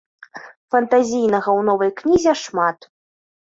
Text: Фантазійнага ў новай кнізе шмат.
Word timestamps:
Фантазійнага 0.75 1.49
ў 1.59 1.61
новай 1.69 1.95
кнізе 2.03 2.33
шмат. 2.49 2.93